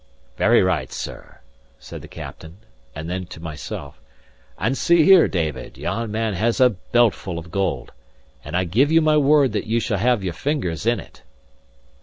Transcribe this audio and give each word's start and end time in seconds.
"Very 0.35 0.63
right, 0.63 0.91
sir," 0.91 1.41
said 1.77 2.01
the 2.01 2.07
captain; 2.07 2.57
and 2.95 3.07
then 3.07 3.27
to 3.27 3.39
myself: 3.39 4.01
"And 4.57 4.75
see 4.75 5.03
here, 5.03 5.27
David, 5.27 5.77
yon 5.77 6.11
man 6.11 6.33
has 6.33 6.59
a 6.59 6.71
beltful 6.71 7.37
of 7.37 7.51
gold, 7.51 7.91
and 8.43 8.57
I 8.57 8.63
give 8.63 8.91
you 8.91 8.99
my 9.01 9.17
word 9.17 9.51
that 9.51 9.67
you 9.67 9.79
shall 9.79 9.99
have 9.99 10.23
your 10.23 10.33
fingers 10.33 10.87
in 10.87 10.99
it." 10.99 11.21